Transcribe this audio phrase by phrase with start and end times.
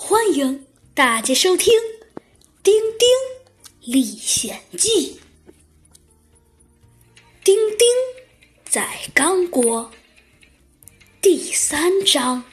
[0.00, 1.76] 欢迎大家收听
[2.62, 3.08] 《丁丁
[3.80, 5.18] 历险记》。
[7.42, 7.88] 丁丁
[8.64, 9.90] 在刚果
[11.20, 12.44] 第三章，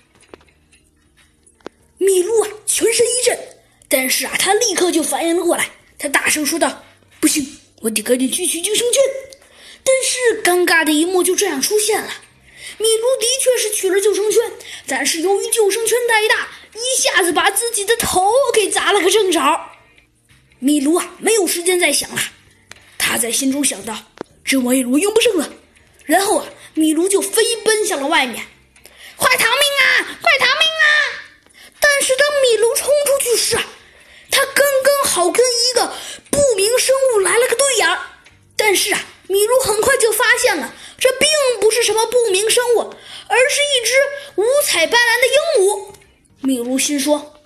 [1.99, 3.39] 米露啊，全身一震，
[3.87, 5.69] 但是啊，他立刻就反应了过来，
[5.99, 6.83] 他大声说道
[7.21, 7.47] ：“不行，
[7.81, 9.01] 我得赶紧去取救生圈。”
[9.85, 12.09] 但是尴尬的一幕就这样出现了，
[12.78, 14.42] 米卢的确是取了救生圈，
[14.87, 16.48] 但是由于救生圈太大。
[16.75, 19.39] 一下子把自己的头给砸了个正着，
[20.59, 22.21] 米卢啊，没有时间再想了，
[22.98, 23.95] 他在心中想到：
[24.43, 25.49] 这玩意我用不上了。
[26.03, 28.45] 然后啊，米卢就飞奔向了外面，
[29.15, 30.20] 快逃命啊！
[30.21, 30.85] 快逃命啊！
[31.79, 33.55] 但是当米卢冲出去时，
[34.29, 35.93] 他刚刚好跟一个
[36.29, 37.99] 不明生物来了个对眼儿。
[38.57, 41.29] 但是啊，米卢很快就发现了，这并
[41.62, 42.93] 不是什么不明生物，
[43.27, 43.93] 而是一只
[44.35, 45.27] 五彩斑斓的
[45.63, 45.95] 鹦鹉。
[46.41, 47.41] 米卢心说：“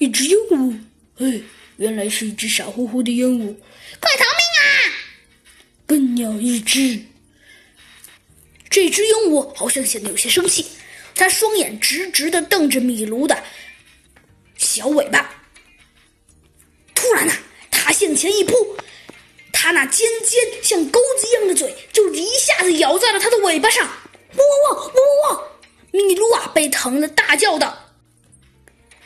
[0.00, 0.76] 一只鹦鹉，
[1.18, 1.40] 哎，
[1.76, 3.54] 原来是一只傻乎乎的鹦鹉！
[4.00, 4.66] 快逃命啊！
[5.86, 7.00] 笨鸟一只。”
[8.68, 10.66] 这只鹦鹉好像显得有些生气，
[11.14, 13.40] 它双眼直直的瞪着米卢的
[14.56, 15.30] 小尾巴。
[16.92, 17.32] 突然呢，
[17.70, 18.52] 它向前一扑，
[19.52, 23.88] 它那尖尖像钩子一样的嘴就一下子咬在了它的尾巴上。
[26.54, 27.76] 被疼的大叫道。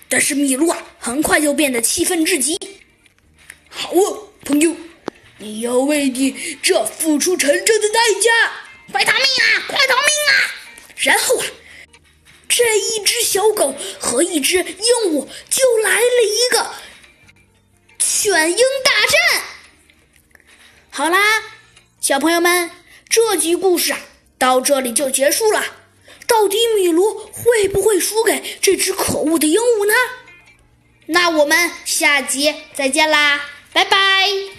[0.08, 2.58] 但是米露啊，很快就变得气愤至极。
[3.68, 4.00] 好啊，
[4.44, 4.74] 朋友，
[5.38, 8.30] 你要为你这付出沉重的代价！
[8.90, 9.64] 快逃命啊！
[9.68, 10.32] 快逃命啊！
[10.96, 11.44] 然后啊，
[12.48, 14.64] 这一只小狗和一只鹦
[15.10, 16.70] 鹉就来了一个
[17.98, 19.42] 犬鹰大战。
[20.88, 21.18] 好啦，
[22.00, 22.70] 小朋友们，
[23.10, 24.00] 这集故事啊，
[24.38, 25.62] 到这里就结束了。
[26.28, 29.94] 到底米卢会不会输给这只可恶的鹦鹉呢？
[31.06, 34.57] 那我们下集再见啦，拜拜。